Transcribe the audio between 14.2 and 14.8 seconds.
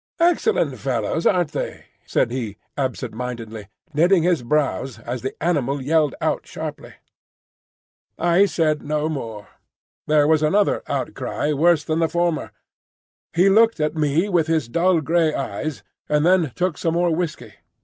with his